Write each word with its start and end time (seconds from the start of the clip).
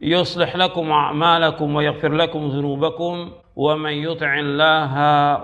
يصلح 0.00 0.56
لكم 0.56 0.90
أعمالكم 0.90 1.74
ويغفر 1.76 2.12
لكم 2.12 2.48
ذنوبكم 2.48 3.30
ومن 3.56 3.92
يطع 3.92 4.38
الله 4.38 4.92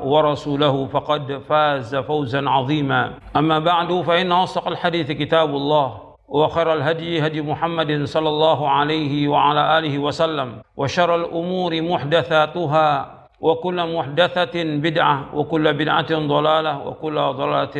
ورسوله 0.04 0.86
فقد 0.86 1.42
فاز 1.48 1.96
فوزا 1.96 2.48
عظيما. 2.48 3.12
أما 3.36 3.58
بعد 3.58 4.00
فإن 4.00 4.32
أصدق 4.32 4.68
الحديث 4.68 5.10
كتاب 5.10 5.50
الله 5.50 5.88
وخير 6.28 6.72
الهدي 6.72 7.26
هدي 7.26 7.42
محمد 7.42 8.04
صلى 8.04 8.28
الله 8.28 8.68
عليه 8.68 9.28
وعلى 9.28 9.78
آله 9.78 9.98
وسلم 9.98 10.62
وشر 10.76 11.14
الأمور 11.16 11.82
محدثاتها 11.82 12.88
وكل 13.40 13.78
محدثة 13.96 14.56
بدعة 14.64 15.16
وكل 15.34 15.72
بدعة 15.72 16.12
ضلالة 16.12 16.86
وكل 16.86 17.14
ضلالة 17.14 17.76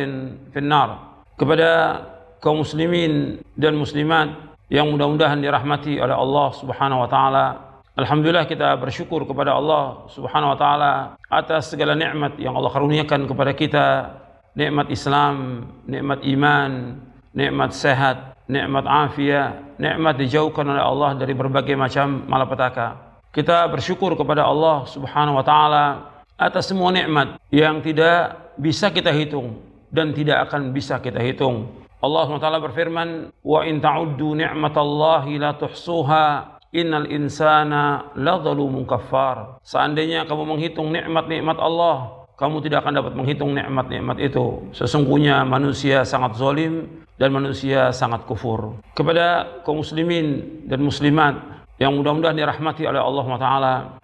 في 0.53 0.57
النار. 0.59 0.89
kepada 1.33 2.05
kaum 2.37 2.61
muslimin 2.61 3.41
dan 3.57 3.73
muslimat 3.73 4.52
yang 4.73 4.89
mudah-mudahan 4.89 5.37
dirahmati 5.37 6.01
oleh 6.01 6.17
Allah 6.17 6.49
Subhanahu 6.57 7.05
wa 7.05 7.09
taala. 7.09 7.45
Alhamdulillah 7.93 8.49
kita 8.49 8.73
bersyukur 8.81 9.21
kepada 9.29 9.53
Allah 9.53 10.09
Subhanahu 10.09 10.49
wa 10.49 10.57
taala 10.57 10.93
atas 11.29 11.69
segala 11.69 11.93
nikmat 11.93 12.41
yang 12.41 12.57
Allah 12.57 12.73
karuniakan 12.73 13.29
kepada 13.29 13.53
kita, 13.53 13.87
nikmat 14.57 14.89
Islam, 14.89 15.69
nikmat 15.85 16.25
iman, 16.25 16.71
nikmat 17.37 17.69
sehat, 17.77 18.33
nikmat 18.49 18.89
afiat, 18.89 19.77
nikmat 19.77 20.17
dijauhkan 20.17 20.65
oleh 20.65 20.81
Allah 20.81 21.21
dari 21.21 21.37
berbagai 21.37 21.77
macam 21.77 22.25
malapetaka. 22.25 23.21
Kita 23.29 23.69
bersyukur 23.69 24.17
kepada 24.17 24.41
Allah 24.41 24.89
Subhanahu 24.89 25.37
wa 25.37 25.45
taala 25.45 25.85
atas 26.33 26.73
semua 26.73 26.89
nikmat 26.89 27.37
yang 27.53 27.77
tidak 27.85 28.57
bisa 28.57 28.89
kita 28.89 29.13
hitung 29.13 29.61
dan 29.93 30.17
tidak 30.17 30.49
akan 30.49 30.73
bisa 30.73 30.97
kita 30.97 31.21
hitung. 31.21 31.82
Allah 32.03 32.27
SWT 32.27 32.67
berfirman, 32.67 33.31
"Wa 33.39 33.63
in 33.63 33.79
ta'uddu 33.79 34.35
ni'matallahi 34.35 35.39
la 35.39 35.55
tuhsuha, 35.55 36.59
innal 36.75 37.07
insana 37.07 38.11
ladzalumun 38.19 38.83
kafar." 38.83 39.63
Seandainya 39.63 40.27
kamu 40.27 40.43
menghitung 40.43 40.91
nikmat-nikmat 40.91 41.55
Allah, 41.63 42.27
kamu 42.35 42.59
tidak 42.59 42.83
akan 42.83 42.99
dapat 42.99 43.13
menghitung 43.15 43.55
nikmat-nikmat 43.55 44.19
itu. 44.19 44.67
Sesungguhnya 44.75 45.47
manusia 45.47 46.03
sangat 46.03 46.35
zalim 46.35 47.07
dan 47.15 47.31
manusia 47.31 47.95
sangat 47.95 48.27
kufur. 48.27 48.83
Kepada 48.91 49.47
kaum 49.63 49.79
muslimin 49.79 50.59
dan 50.67 50.83
muslimat 50.83 51.39
yang 51.79 51.95
mudah-mudahan 51.95 52.35
dirahmati 52.35 52.83
oleh 52.83 52.99
Allah 52.99 53.23
SWT, 53.23 53.49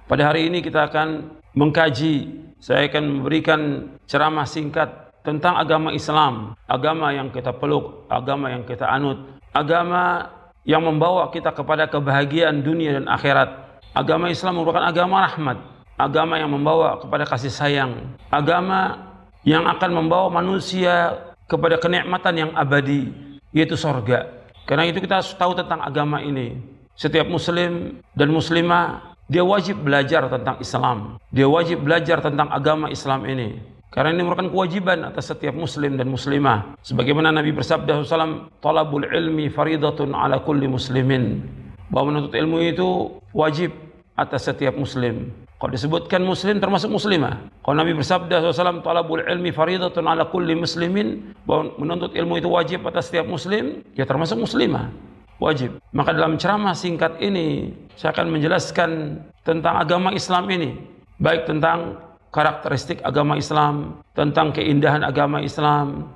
pada 0.08 0.24
hari 0.24 0.48
ini 0.48 0.64
kita 0.64 0.88
akan 0.88 1.36
mengkaji, 1.52 2.48
saya 2.64 2.88
akan 2.88 3.04
memberikan 3.20 3.92
ceramah 4.08 4.48
singkat 4.48 5.09
tentang 5.30 5.62
agama 5.62 5.94
Islam, 5.94 6.58
agama 6.66 7.14
yang 7.14 7.30
kita 7.30 7.54
peluk, 7.54 8.10
agama 8.10 8.50
yang 8.50 8.66
kita 8.66 8.90
anut, 8.90 9.38
agama 9.54 10.26
yang 10.66 10.82
membawa 10.82 11.30
kita 11.30 11.54
kepada 11.54 11.86
kebahagiaan 11.86 12.66
dunia 12.66 12.98
dan 12.98 13.06
akhirat. 13.06 13.78
Agama 13.94 14.34
Islam 14.34 14.58
merupakan 14.58 14.82
agama 14.82 15.22
rahmat, 15.30 15.58
agama 15.94 16.42
yang 16.42 16.50
membawa 16.50 16.98
kepada 16.98 17.30
kasih 17.30 17.54
sayang, 17.54 18.18
agama 18.34 19.06
yang 19.46 19.70
akan 19.70 19.92
membawa 19.94 20.34
manusia 20.34 21.14
kepada 21.46 21.78
kenikmatan 21.78 22.34
yang 22.34 22.52
abadi, 22.58 23.14
yaitu 23.54 23.78
sorga. 23.78 24.26
Karena 24.66 24.86
itu 24.86 25.02
kita 25.02 25.22
harus 25.22 25.34
tahu 25.34 25.58
tentang 25.58 25.82
agama 25.82 26.22
ini. 26.22 26.58
Setiap 26.94 27.26
muslim 27.26 28.02
dan 28.14 28.30
muslimah, 28.30 29.18
dia 29.30 29.46
wajib 29.46 29.82
belajar 29.82 30.26
tentang 30.30 30.58
Islam. 30.62 31.22
Dia 31.30 31.46
wajib 31.50 31.86
belajar 31.86 32.22
tentang 32.22 32.50
agama 32.50 32.90
Islam 32.90 33.26
ini. 33.30 33.58
Karena 33.90 34.14
ini 34.14 34.22
merupakan 34.22 34.54
kewajiban 34.54 35.02
atas 35.02 35.34
setiap 35.34 35.58
muslim 35.58 35.98
dan 35.98 36.14
muslimah. 36.14 36.78
Sebagaimana 36.86 37.34
Nabi 37.34 37.50
bersabda 37.50 38.06
SAW, 38.06 38.54
Talabul 38.62 39.10
ilmi 39.10 39.50
faridatun 39.50 40.14
ala 40.14 40.46
kulli 40.46 40.70
muslimin. 40.70 41.42
Bahwa 41.90 42.14
menuntut 42.14 42.38
ilmu 42.38 42.62
itu 42.62 43.18
wajib 43.34 43.74
atas 44.14 44.46
setiap 44.46 44.78
muslim. 44.78 45.34
Kalau 45.58 45.74
disebutkan 45.74 46.22
muslim 46.22 46.62
termasuk 46.62 46.94
muslimah. 46.94 47.50
Kalau 47.66 47.76
Nabi 47.82 47.98
bersabda 47.98 48.46
SAW, 48.46 48.86
Talabul 48.86 49.26
ilmi 49.26 49.50
faridatun 49.50 50.06
ala 50.06 50.30
kulli 50.30 50.54
muslimin. 50.54 51.34
Bahwa 51.50 51.74
menuntut 51.82 52.14
ilmu 52.14 52.38
itu 52.38 52.46
wajib 52.46 52.86
atas 52.86 53.10
setiap 53.10 53.26
muslim, 53.26 53.82
ya 53.98 54.06
termasuk 54.06 54.38
muslimah. 54.38 54.94
Wajib. 55.42 55.82
Maka 55.98 56.14
dalam 56.14 56.38
ceramah 56.38 56.78
singkat 56.78 57.18
ini, 57.26 57.74
saya 57.98 58.14
akan 58.14 58.38
menjelaskan 58.38 59.18
tentang 59.42 59.82
agama 59.82 60.14
Islam 60.14 60.46
ini. 60.54 60.78
Baik 61.18 61.50
tentang 61.50 61.98
karakteristik 62.30 63.02
agama 63.02 63.36
Islam, 63.38 64.02
tentang 64.14 64.54
keindahan 64.54 65.02
agama 65.02 65.42
Islam, 65.42 66.10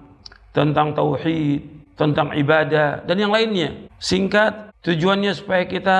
tentang 0.54 0.94
tauhid, 0.94 1.66
tentang 1.98 2.34
ibadah 2.34 3.06
dan 3.06 3.18
yang 3.18 3.34
lainnya. 3.34 3.90
Singkat 4.02 4.74
tujuannya 4.86 5.34
supaya 5.34 5.66
kita 5.66 5.98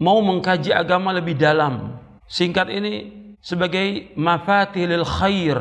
mau 0.00 0.20
mengkaji 0.20 0.72
agama 0.72 1.12
lebih 1.12 1.36
dalam. 1.36 2.00
Singkat 2.28 2.72
ini 2.72 3.12
sebagai 3.42 4.14
mafatihil 4.16 5.04
khair 5.04 5.58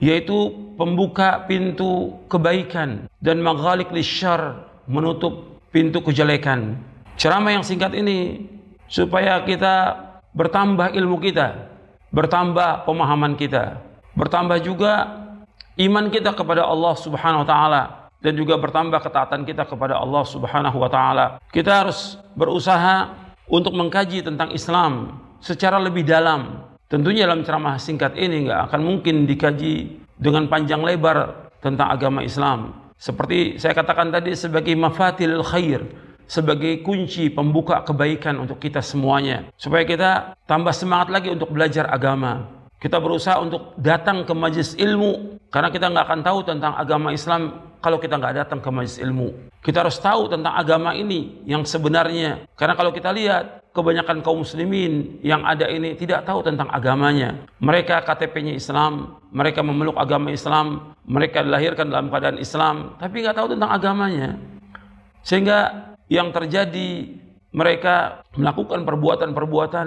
yaitu 0.00 0.50
pembuka 0.80 1.44
pintu 1.44 2.16
kebaikan 2.32 3.04
dan 3.20 3.44
maghalik 3.44 3.92
lisyar 3.92 4.64
menutup 4.88 5.60
pintu 5.68 6.00
kejelekan. 6.00 6.80
Ceramah 7.20 7.52
yang 7.52 7.64
singkat 7.64 7.92
ini 7.92 8.48
supaya 8.88 9.44
kita 9.44 10.08
bertambah 10.32 10.96
ilmu 10.96 11.20
kita 11.20 11.68
bertambah 12.10 12.86
pemahaman 12.86 13.38
kita, 13.38 13.78
bertambah 14.18 14.58
juga 14.62 15.06
iman 15.78 16.06
kita 16.10 16.34
kepada 16.34 16.66
Allah 16.66 16.94
Subhanahu 16.98 17.46
wa 17.46 17.48
taala 17.48 17.82
dan 18.20 18.36
juga 18.36 18.60
bertambah 18.60 19.00
ketaatan 19.00 19.48
kita 19.48 19.64
kepada 19.64 19.96
Allah 19.96 20.24
Subhanahu 20.26 20.76
wa 20.76 20.90
taala. 20.92 21.26
Kita 21.48 21.86
harus 21.86 22.20
berusaha 22.36 23.16
untuk 23.48 23.74
mengkaji 23.74 24.22
tentang 24.22 24.52
Islam 24.52 25.18
secara 25.40 25.80
lebih 25.80 26.04
dalam. 26.04 26.68
Tentunya 26.90 27.24
dalam 27.24 27.46
ceramah 27.46 27.78
singkat 27.78 28.18
ini 28.18 28.50
nggak 28.50 28.70
akan 28.70 28.80
mungkin 28.82 29.24
dikaji 29.24 30.02
dengan 30.18 30.50
panjang 30.50 30.82
lebar 30.82 31.48
tentang 31.62 31.88
agama 31.88 32.20
Islam. 32.20 32.76
Seperti 33.00 33.56
saya 33.56 33.72
katakan 33.72 34.12
tadi 34.12 34.36
sebagai 34.36 34.76
mafatil 34.76 35.40
khair, 35.40 35.80
sebagai 36.30 36.78
kunci 36.86 37.26
pembuka 37.26 37.82
kebaikan 37.82 38.38
untuk 38.38 38.62
kita 38.62 38.78
semuanya. 38.78 39.50
Supaya 39.58 39.82
kita 39.82 40.38
tambah 40.46 40.70
semangat 40.70 41.10
lagi 41.10 41.34
untuk 41.34 41.50
belajar 41.50 41.90
agama. 41.90 42.46
Kita 42.78 43.02
berusaha 43.02 43.42
untuk 43.42 43.74
datang 43.74 44.22
ke 44.22 44.30
majlis 44.30 44.78
ilmu. 44.78 45.42
Karena 45.50 45.74
kita 45.74 45.90
nggak 45.90 46.06
akan 46.06 46.20
tahu 46.22 46.38
tentang 46.46 46.72
agama 46.78 47.10
Islam 47.10 47.74
kalau 47.82 47.98
kita 47.98 48.14
nggak 48.14 48.46
datang 48.46 48.62
ke 48.62 48.70
majlis 48.70 49.02
ilmu. 49.02 49.50
Kita 49.58 49.82
harus 49.82 49.98
tahu 49.98 50.30
tentang 50.30 50.54
agama 50.54 50.94
ini 50.94 51.42
yang 51.50 51.66
sebenarnya. 51.66 52.46
Karena 52.54 52.78
kalau 52.78 52.94
kita 52.94 53.10
lihat 53.10 53.66
kebanyakan 53.74 54.22
kaum 54.22 54.46
muslimin 54.46 55.18
yang 55.26 55.42
ada 55.42 55.66
ini 55.66 55.98
tidak 55.98 56.22
tahu 56.24 56.46
tentang 56.46 56.70
agamanya. 56.70 57.42
Mereka 57.58 58.06
KTP-nya 58.06 58.54
Islam, 58.54 59.18
mereka 59.34 59.66
memeluk 59.66 59.98
agama 59.98 60.30
Islam, 60.30 60.94
mereka 61.02 61.42
dilahirkan 61.42 61.90
dalam 61.90 62.06
keadaan 62.06 62.38
Islam, 62.38 62.94
tapi 63.02 63.26
nggak 63.26 63.36
tahu 63.36 63.58
tentang 63.58 63.70
agamanya. 63.74 64.38
Sehingga 65.20 65.89
yang 66.10 66.34
terjadi 66.34 67.14
mereka 67.54 68.26
melakukan 68.34 68.82
perbuatan-perbuatan 68.82 69.86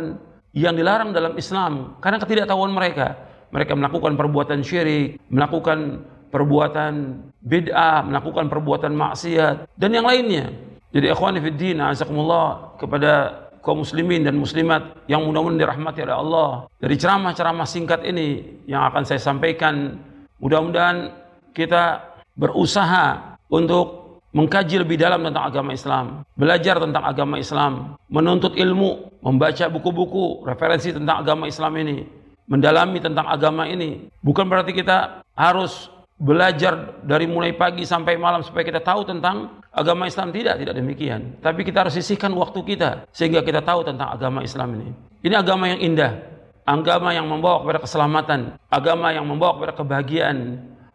yang 0.55 0.73
dilarang 0.73 1.11
dalam 1.11 1.35
Islam 1.35 1.99
karena 1.99 2.17
ketidaktahuan 2.17 2.71
mereka. 2.71 3.19
Mereka 3.53 3.77
melakukan 3.77 4.17
perbuatan 4.17 4.65
syirik, 4.65 5.21
melakukan 5.29 6.01
perbuatan 6.33 7.21
bid'ah, 7.45 8.01
melakukan 8.01 8.49
perbuatan 8.49 8.97
maksiat 8.97 9.69
dan 9.77 9.91
yang 9.93 10.09
lainnya. 10.09 10.49
Jadi 10.89 11.05
ikhwani 11.13 11.37
fid 11.37 11.77
azakumullah 11.77 12.73
kepada 12.81 13.43
kaum 13.61 13.85
muslimin 13.85 14.25
dan 14.25 14.35
muslimat 14.35 14.97
yang 15.05 15.23
mudah-mudahan 15.23 15.61
dirahmati 15.61 16.01
oleh 16.03 16.17
Allah. 16.17 16.51
Dari 16.81 16.95
ceramah-ceramah 16.97 17.67
singkat 17.69 18.01
ini 18.03 18.59
yang 18.65 18.89
akan 18.89 19.05
saya 19.05 19.21
sampaikan, 19.21 20.01
mudah-mudahan 20.41 21.13
kita 21.53 22.01
berusaha 22.33 23.37
untuk 23.47 24.02
mengkaji 24.33 24.81
lebih 24.81 24.97
dalam 24.97 25.21
tentang 25.21 25.45
agama 25.45 25.71
Islam, 25.71 26.25
belajar 26.33 26.81
tentang 26.81 27.06
agama 27.06 27.38
Islam, 27.38 27.95
menuntut 28.09 28.57
ilmu, 28.57 29.21
membaca 29.21 29.69
buku-buku 29.69 30.44
referensi 30.44 30.89
tentang 30.89 31.21
agama 31.21 31.45
Islam 31.45 31.74
ini, 31.80 32.03
mendalami 32.50 33.00
tentang 33.00 33.30
agama 33.30 33.69
ini. 33.69 34.09
Bukan 34.25 34.50
berarti 34.50 34.74
kita 34.74 35.21
harus 35.38 35.94
belajar 36.18 37.03
dari 37.06 37.30
mulai 37.30 37.53
pagi 37.53 37.85
sampai 37.85 38.18
malam 38.18 38.41
supaya 38.41 38.65
kita 38.65 38.81
tahu 38.81 39.06
tentang 39.06 39.62
agama 39.69 40.09
Islam 40.09 40.33
tidak, 40.33 40.62
tidak 40.62 40.75
demikian. 40.77 41.38
Tapi 41.41 41.62
kita 41.62 41.86
harus 41.86 41.94
sisihkan 41.97 42.33
waktu 42.33 42.59
kita 42.65 43.09
sehingga 43.13 43.45
kita 43.45 43.62
tahu 43.62 43.86
tentang 43.86 44.13
agama 44.13 44.41
Islam 44.41 44.81
ini. 44.81 44.89
Ini 45.24 45.39
agama 45.39 45.71
yang 45.71 45.79
indah, 45.79 46.12
agama 46.65 47.13
yang 47.13 47.29
membawa 47.29 47.63
kepada 47.63 47.79
keselamatan, 47.86 48.39
agama 48.68 49.13
yang 49.13 49.25
membawa 49.29 49.56
kepada 49.62 49.74
kebahagiaan, 49.77 50.38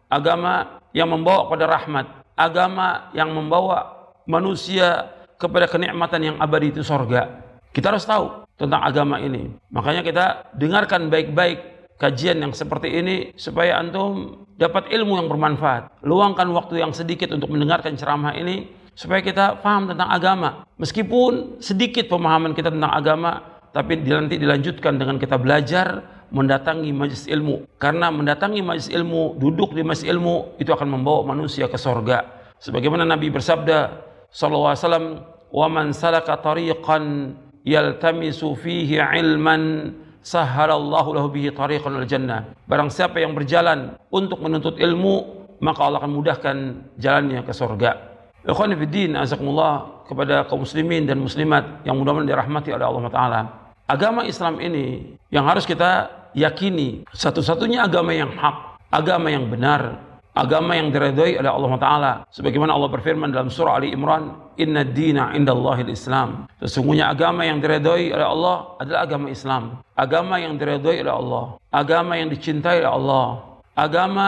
agama 0.09 0.81
yang 0.93 1.09
membawa 1.09 1.45
kepada 1.49 1.65
rahmat, 1.69 2.05
agama 2.39 3.11
yang 3.11 3.35
membawa 3.35 4.15
manusia 4.23 5.11
kepada 5.35 5.67
kenikmatan 5.67 6.21
yang 6.23 6.35
abadi 6.39 6.71
itu 6.71 6.81
sorga. 6.87 7.43
Kita 7.75 7.91
harus 7.91 8.07
tahu 8.07 8.47
tentang 8.55 8.79
agama 8.83 9.19
ini. 9.19 9.51
Makanya 9.71 10.01
kita 10.01 10.25
dengarkan 10.55 11.11
baik-baik 11.11 11.91
kajian 11.99 12.39
yang 12.39 12.55
seperti 12.55 12.95
ini 12.95 13.35
supaya 13.35 13.77
antum 13.77 14.47
dapat 14.55 14.91
ilmu 14.91 15.19
yang 15.19 15.27
bermanfaat. 15.27 16.03
Luangkan 16.03 16.47
waktu 16.55 16.83
yang 16.83 16.95
sedikit 16.95 17.31
untuk 17.35 17.51
mendengarkan 17.51 17.99
ceramah 17.99 18.35
ini 18.35 18.71
supaya 18.95 19.23
kita 19.23 19.59
paham 19.63 19.87
tentang 19.87 20.11
agama. 20.11 20.67
Meskipun 20.75 21.63
sedikit 21.63 22.11
pemahaman 22.11 22.51
kita 22.51 22.67
tentang 22.67 22.91
agama, 22.91 23.63
tapi 23.71 23.95
nanti 24.01 24.35
dilanjutkan 24.35 24.99
dengan 24.99 25.15
kita 25.15 25.39
belajar 25.39 26.18
mendatangi 26.29 26.89
majlis 26.93 27.25
ilmu. 27.29 27.65
Karena 27.77 28.09
mendatangi 28.13 28.61
majlis 28.61 28.89
ilmu, 28.89 29.37
duduk 29.37 29.73
di 29.73 29.81
majlis 29.81 30.05
ilmu 30.05 30.57
itu 30.61 30.69
akan 30.69 30.87
membawa 30.99 31.33
manusia 31.33 31.69
ke 31.69 31.77
sorga. 31.77 32.25
Sebagaimana 32.59 33.05
Nabi 33.05 33.29
bersabda 33.33 34.03
sallallahu 34.29 34.71
alaihi 34.73 34.83
wasallam, 34.85 35.07
"Wa 35.49 35.67
man 35.71 35.85
salaka 35.95 36.37
tariqan 36.37 37.35
yaltamisu 37.65 38.53
fihi 38.57 39.01
ilman 39.01 39.93
sahhalallahu 40.21 41.09
lahu 41.15 41.27
bihi 41.33 41.55
tariqan 41.55 41.97
al 41.97 42.05
jannah." 42.05 42.53
Barang 42.69 42.91
siapa 42.93 43.17
yang 43.21 43.33
berjalan 43.33 43.97
untuk 44.11 44.43
menuntut 44.43 44.77
ilmu, 44.77 45.39
maka 45.63 45.79
Allah 45.87 45.99
akan 46.03 46.13
mudahkan 46.13 46.55
jalannya 46.99 47.41
ke 47.43 47.53
sorga. 47.55 48.09
Ikhwan 48.43 48.71
fillah, 48.71 49.23
azakumullah 49.23 49.73
kepada 50.07 50.47
kaum 50.47 50.63
muslimin 50.63 51.03
dan 51.03 51.19
muslimat 51.19 51.83
yang 51.83 51.99
mudah-mudahan 51.99 52.31
dirahmati 52.31 52.71
oleh 52.71 52.85
Allah 52.87 53.03
Taala. 53.11 53.41
Agama 53.89 54.23
Islam 54.23 54.61
ini 54.63 55.17
yang 55.33 55.49
harus 55.49 55.65
kita 55.65 56.18
yakini 56.33 57.05
satu-satunya 57.13 57.85
agama 57.85 58.11
yang 58.13 58.33
hak, 58.33 58.81
agama 58.89 59.27
yang 59.29 59.49
benar, 59.49 60.01
agama 60.39 60.77
yang 60.77 60.89
diridhoi 60.93 61.35
oleh 61.41 61.51
Allah 61.51 61.71
Taala. 61.81 62.11
Sebagaimana 62.31 62.71
Allah 62.71 62.89
berfirman 62.89 63.29
dalam 63.33 63.51
surah 63.51 63.81
Ali 63.81 63.91
Imran, 63.91 64.37
Inna 64.55 64.87
dina 64.87 65.35
indallahil 65.35 65.91
Islam. 65.91 66.47
Sesungguhnya 66.63 67.11
agama 67.11 67.43
yang 67.43 67.59
diridhoi 67.59 68.15
oleh 68.15 68.27
Allah 68.27 68.55
adalah 68.79 68.99
agama 69.03 69.27
Islam. 69.31 69.83
Agama 69.95 70.35
yang 70.39 70.55
diridhoi 70.55 70.97
oleh 71.03 71.13
Allah. 71.13 71.45
Agama 71.71 72.13
yang 72.15 72.29
dicintai 72.31 72.79
oleh 72.83 72.91
Allah. 72.91 73.27
Agama 73.75 74.27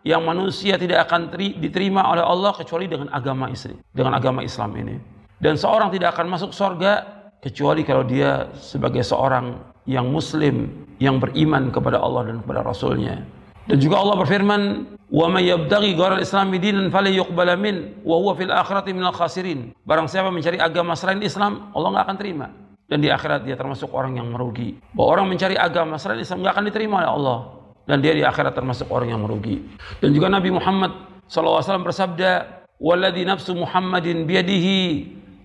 yang 0.00 0.24
manusia 0.24 0.80
tidak 0.80 1.08
akan 1.08 1.28
diterima 1.36 2.08
oleh 2.08 2.24
Allah 2.24 2.56
kecuali 2.56 2.88
dengan 2.88 3.12
agama 3.12 3.52
istri, 3.52 3.76
dengan 3.92 4.16
agama 4.16 4.40
Islam 4.40 4.72
ini. 4.76 4.96
Dan 5.40 5.56
seorang 5.56 5.92
tidak 5.92 6.16
akan 6.16 6.26
masuk 6.28 6.52
surga 6.52 7.20
kecuali 7.40 7.84
kalau 7.84 8.04
dia 8.04 8.48
sebagai 8.56 9.00
seorang 9.00 9.56
yang 9.88 10.08
muslim 10.12 10.79
yang 11.00 11.16
beriman 11.18 11.72
kepada 11.72 11.98
Allah 11.98 12.28
dan 12.28 12.36
kepada 12.44 12.60
Rasulnya. 12.60 13.24
Dan 13.66 13.76
juga 13.80 14.04
Allah 14.04 14.20
berfirman, 14.20 14.60
"Wa 15.08 15.26
may 15.32 15.48
yabtaghi 15.48 15.96
ghairal 15.96 16.20
islami 16.20 16.60
dinan 16.60 16.92
falyuqbala 16.92 17.56
min 17.56 17.96
wa 18.04 18.20
huwa 18.20 18.36
fil 18.36 18.52
akhirati 18.52 18.92
minal 18.92 19.16
khasirin." 19.16 19.72
Barang 19.88 20.06
siapa 20.06 20.28
mencari 20.28 20.60
agama 20.60 20.92
selain 20.92 21.24
Islam, 21.24 21.72
Allah 21.72 21.88
nggak 21.96 22.04
akan 22.04 22.16
terima. 22.20 22.46
Dan 22.90 23.00
di 23.00 23.08
akhirat 23.08 23.46
dia 23.46 23.54
termasuk 23.54 23.94
orang 23.94 24.18
yang 24.18 24.28
merugi. 24.28 24.76
Bahwa 24.92 25.18
orang 25.18 25.26
mencari 25.30 25.54
agama 25.54 25.96
selain 25.96 26.20
Islam 26.20 26.42
nggak 26.44 26.52
akan 26.58 26.64
diterima 26.68 26.94
oleh 27.00 27.10
Allah. 27.10 27.38
Dan 27.86 27.96
dia 28.02 28.12
di 28.14 28.22
akhirat 28.26 28.52
termasuk 28.54 28.90
orang 28.90 29.14
yang 29.14 29.22
merugi. 29.22 29.62
Dan 30.02 30.10
juga 30.10 30.26
Nabi 30.26 30.50
Muhammad 30.50 30.92
SAW 31.30 31.86
bersabda, 31.86 32.30
"Walladhi 32.82 33.22
nafsu 33.22 33.54
Muhammadin 33.54 34.26
biyadihi 34.26 34.78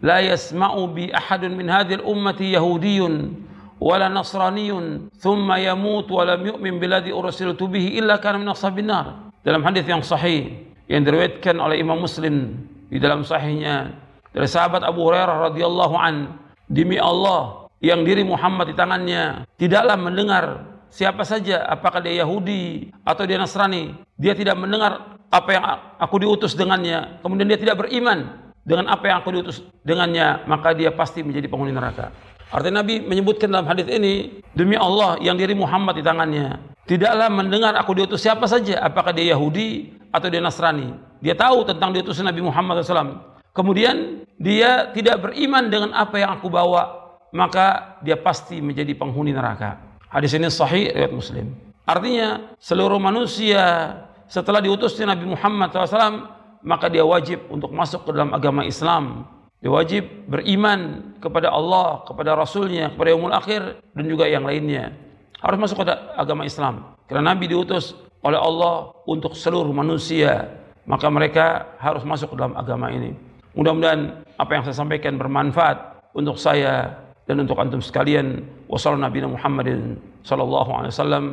la 0.01 0.25
yasma'u 0.25 0.90
bi 0.90 1.13
ahadun 1.13 1.54
min 1.54 1.69
hadhil 1.69 2.01
ummati 2.01 2.58
yahudiyyun 2.58 3.46
ولا 3.86 4.10
نصراني 4.10 4.70
ثم 5.14 5.48
يموت 5.54 6.08
ولم 6.10 6.42
يؤمن 6.50 6.74
بالذي 6.82 7.12
أرسلت 7.14 7.62
به 7.62 7.86
إلا 8.02 8.18
كان 8.18 8.42
من 8.42 8.50
أصحاب 8.50 8.82
النار. 8.82 9.06
Dalam 9.46 9.62
hadis 9.62 9.86
yang 9.86 10.02
sahih 10.02 10.58
yang 10.90 11.06
diriwayatkan 11.06 11.54
oleh 11.62 11.78
Imam 11.78 12.02
Muslim 12.02 12.66
di 12.90 12.98
dalam 12.98 13.22
sahihnya 13.22 13.94
dari 14.34 14.50
sahabat 14.50 14.82
Abu 14.82 15.06
Hurairah 15.06 15.54
radhiyallahu 15.54 15.96
an, 16.02 16.34
demi 16.66 16.98
Allah 16.98 17.70
yang 17.78 18.02
diri 18.02 18.26
Muhammad 18.26 18.74
di 18.74 18.76
tangannya 18.76 19.46
tidaklah 19.62 19.94
mendengar 20.02 20.66
siapa 20.90 21.22
saja 21.22 21.62
apakah 21.70 22.02
dia 22.02 22.26
Yahudi 22.26 22.90
atau 23.06 23.22
dia 23.30 23.38
Nasrani, 23.38 23.94
dia 24.18 24.34
tidak 24.34 24.58
mendengar 24.58 25.22
apa 25.30 25.50
yang 25.54 25.64
aku 26.02 26.26
diutus 26.26 26.58
dengannya, 26.58 27.22
kemudian 27.22 27.46
dia 27.46 27.62
tidak 27.62 27.86
beriman 27.86 28.50
dengan 28.66 28.90
apa 28.90 29.06
yang 29.06 29.22
aku 29.22 29.30
diutus 29.30 29.62
dengannya, 29.86 30.42
maka 30.50 30.74
dia 30.74 30.90
pasti 30.90 31.22
menjadi 31.22 31.46
penghuni 31.46 31.70
neraka. 31.70 32.10
Artinya 32.54 32.86
Nabi 32.86 33.02
menyebutkan 33.02 33.50
dalam 33.50 33.66
hadis 33.66 33.90
ini, 33.90 34.42
demi 34.54 34.78
Allah 34.78 35.18
yang 35.22 35.36
diri 35.36 35.58
Muhammad 35.58 35.98
di 35.98 36.04
tangannya, 36.06 36.62
tidaklah 36.86 37.28
mendengar 37.34 37.74
aku 37.78 37.98
diutus 37.98 38.22
siapa 38.22 38.46
saja, 38.46 38.82
apakah 38.86 39.12
dia 39.12 39.34
Yahudi 39.34 39.96
atau 40.14 40.28
dia 40.30 40.40
Nasrani. 40.40 40.94
Dia 41.20 41.34
tahu 41.34 41.66
tentang 41.66 41.92
diutus 41.92 42.22
Nabi 42.22 42.46
Muhammad 42.46 42.86
SAW. 42.86 43.36
Kemudian 43.56 44.28
dia 44.38 44.92
tidak 44.92 45.26
beriman 45.26 45.72
dengan 45.72 45.92
apa 45.96 46.22
yang 46.22 46.38
aku 46.38 46.52
bawa, 46.52 47.18
maka 47.34 47.98
dia 48.06 48.20
pasti 48.20 48.62
menjadi 48.62 48.94
penghuni 48.96 49.34
neraka. 49.34 49.80
Hadis 50.08 50.32
ini 50.38 50.48
sahih 50.48 50.92
riwayat 50.96 51.12
Muslim. 51.12 51.52
Artinya 51.86 52.56
seluruh 52.58 52.98
manusia 52.98 53.94
setelah 54.26 54.64
diutusnya 54.64 55.14
Nabi 55.14 55.30
Muhammad 55.30 55.70
SAW 55.70 56.34
maka 56.66 56.90
dia 56.90 57.06
wajib 57.06 57.46
untuk 57.54 57.70
masuk 57.70 58.10
ke 58.10 58.12
dalam 58.12 58.34
agama 58.34 58.66
Islam. 58.66 59.30
Dia 59.66 59.74
wajib 59.74 60.30
beriman 60.30 61.10
kepada 61.18 61.50
Allah, 61.50 62.06
kepada 62.06 62.38
Rasulnya, 62.38 62.94
kepada 62.94 63.10
Yomul 63.18 63.34
Akhir, 63.34 63.82
dan 63.98 64.06
juga 64.06 64.30
yang 64.30 64.46
lainnya. 64.46 64.94
Harus 65.42 65.58
masuk 65.58 65.82
ke 65.82 65.90
agama 66.14 66.46
Islam. 66.46 66.94
Karena 67.10 67.34
Nabi 67.34 67.50
diutus 67.50 67.98
oleh 68.22 68.38
Allah 68.38 68.94
untuk 69.10 69.34
seluruh 69.34 69.74
manusia. 69.74 70.54
Maka 70.86 71.10
mereka 71.10 71.74
harus 71.82 72.06
masuk 72.06 72.34
ke 72.34 72.36
dalam 72.38 72.54
agama 72.54 72.94
ini. 72.94 73.18
Mudah-mudahan 73.58 74.22
apa 74.38 74.52
yang 74.54 74.64
saya 74.70 74.86
sampaikan 74.86 75.18
bermanfaat 75.18 75.98
untuk 76.13 76.38
saya 76.38 77.01
dan 77.25 77.42
untuk 77.42 77.58
antum 77.58 77.82
sekalian. 77.82 78.46
Wassalamualaikum 78.70 79.34
Muhammadin 79.34 79.98
sallallahu 80.22 80.78
alaihi 80.78 80.94
wasallam 80.94 81.25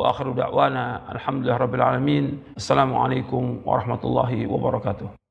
wa 0.00 0.08
akhiru 0.08 0.32
da'wana 0.32 1.04
alhamdulillah 1.12 1.60
rabbil 1.60 1.84
alamin. 1.84 2.24
Assalamualaikum 2.56 3.60
warahmatullahi 3.60 4.48
wabarakatuh. 4.48 5.23